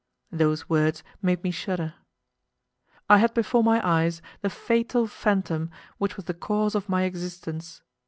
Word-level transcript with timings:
'"Those 0.31 0.67
words 0.67 1.03
made 1.21 1.43
me 1.43 1.51
shudder. 1.51 1.93
I 3.07 3.19
had 3.19 3.35
before 3.35 3.63
my 3.63 3.87
eyes 3.87 4.19
the 4.41 4.49
fatal 4.49 5.05
phantom 5.05 5.69
which 5.99 6.15
was 6.17 6.25
the 6.25 6.33
cause 6.33 6.73
of 6.73 6.89
my 6.89 7.03
existence. 7.03 7.83